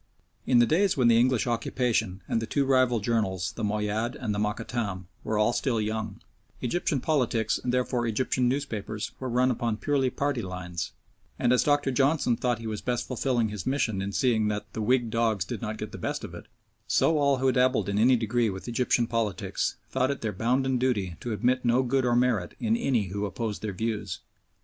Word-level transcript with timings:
In 0.47 0.57
the 0.57 0.65
days 0.65 0.97
when 0.97 1.09
the 1.09 1.19
English 1.19 1.45
occupation 1.45 2.23
and 2.27 2.41
the 2.41 2.47
two 2.47 2.65
rival 2.65 3.01
journals, 3.01 3.51
the 3.51 3.63
Moayyad 3.63 4.15
and 4.15 4.33
the 4.33 4.39
Mokattam, 4.39 5.05
were 5.23 5.37
all 5.37 5.53
still 5.53 5.79
young, 5.79 6.21
Egyptian 6.59 7.01
politics 7.01 7.59
and 7.63 7.71
therefore 7.71 8.07
Egyptian 8.07 8.49
newspapers 8.49 9.11
were 9.19 9.29
run 9.29 9.51
upon 9.51 9.77
purely 9.77 10.09
party 10.09 10.41
lines, 10.41 10.93
and 11.37 11.53
as 11.53 11.63
Dr. 11.63 11.91
Johnson 11.91 12.35
thought 12.35 12.57
he 12.57 12.65
was 12.65 12.81
best 12.81 13.05
fulfilling 13.05 13.49
his 13.49 13.67
mission 13.67 14.01
in 14.01 14.11
seeing 14.11 14.47
that 14.47 14.73
"the 14.73 14.81
Whig 14.81 15.11
dogs 15.11 15.45
did 15.45 15.61
not 15.61 15.77
get 15.77 15.91
the 15.91 15.99
best 15.99 16.23
of 16.23 16.33
it," 16.33 16.47
so 16.87 17.19
all 17.19 17.37
who 17.37 17.51
dabbled 17.51 17.87
in 17.87 17.99
any 17.99 18.15
degree 18.15 18.49
with 18.49 18.67
Egyptian 18.67 19.05
politics 19.05 19.75
thought 19.91 20.09
it 20.09 20.21
their 20.21 20.33
bounden 20.33 20.79
duty 20.79 21.15
to 21.19 21.31
admit 21.31 21.63
no 21.63 21.83
good 21.83 22.05
or 22.05 22.15
merit 22.15 22.55
in 22.59 22.75
any 22.75 23.09
who 23.09 23.27
opposed 23.27 23.61
their 23.61 23.71
views. 23.71 24.21